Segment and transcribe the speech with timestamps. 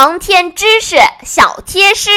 [0.00, 0.94] 航天知识
[1.24, 2.08] 小贴士，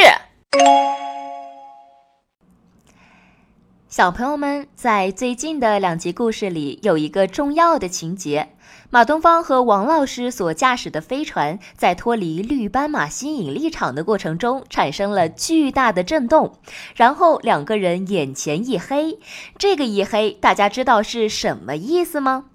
[3.90, 8.50] 小朋友们在最近的两集故事里有一个重要的情节：
[8.92, 16.60] 马东方和王老师所驾驶的飞船在脱离绿斑马吸引力场的过程中产生了巨大的震动，
[16.96, 19.18] 然后两个人眼前一黑。
[19.58, 22.46] 这个一黑，大家知道是什么意思吗？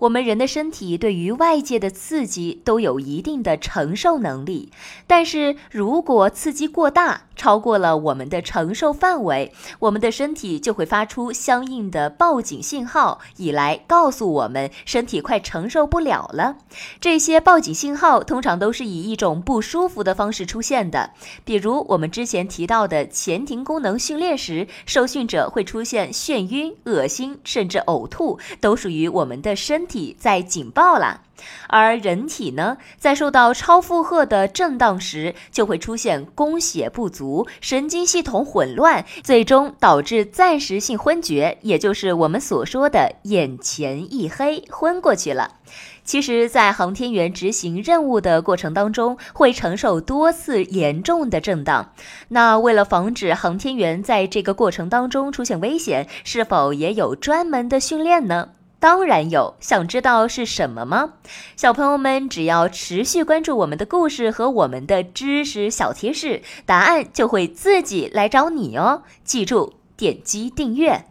[0.00, 4.72] 我们人的身体对于外界的刺激都有一定的承受能力，
[5.06, 16.56] 但是如果刺激过大，超过了我们的承受范围，我们的身体就会发出相应的报警信号，以来告诉我们身体快承受不了了。
[16.98, 21.10] 这些报警信号通常都是以一种不舒服的方式出现的，
[21.44, 29.89] 比如我们之前提到的前庭功能训练时，受训者会出现眩晕、恶心，甚至呕吐，都属于我们的身。
[29.90, 31.22] 体在警报了，
[31.66, 45.56] 而人体呢，在受到超负荷的震荡时，就会出现供血不足、神经系统混乱，最终导致暂时性昏厥，也就是我们所说的眼前一黑，昏过去了。
[46.02, 51.92] 其实，在航天员执行任务的过程当中，会承受多次严重的震荡。
[52.28, 58.48] 那为了防止航天员在这个过程当中出现危险，是否也有专门的训练呢？
[58.80, 61.12] 当然有，想知道是什么吗？
[61.54, 69.02] 小朋友们只要持续关注我们的故事和我们的知识小贴士，答案就会自己来找你哦。
[69.22, 71.09] 记住，点击订阅。